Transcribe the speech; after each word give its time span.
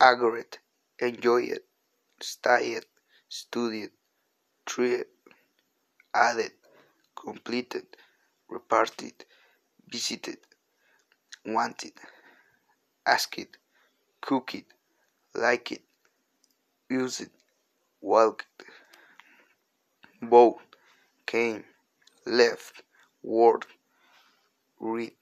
Agor 0.00 0.38
it, 0.40 0.58
enjoy 0.98 1.42
it, 1.42 1.64
study 2.20 2.72
it, 2.78 2.86
study 3.28 3.82
it, 3.82 3.92
treat 4.66 4.94
it, 5.00 5.08
add 6.14 6.38
it, 6.38 6.54
complete 7.14 7.74
it, 7.74 7.96
repart 8.50 9.02
it, 9.02 9.26
visit 9.88 10.26
it, 10.28 10.40
want 11.44 11.84
it, 11.84 11.98
ask 13.06 13.36
it, 13.38 13.56
cook 14.22 14.54
visited, 14.54 14.64
wanted, 15.34 15.70
it, 15.72 15.82
use 16.88 17.20
it, 17.20 17.30
walk 18.00 18.46
it, 18.58 18.66
bow, 20.30 20.60
came, 21.26 21.64
left, 22.26 22.82
word, 23.22 23.66
read, 24.80 25.12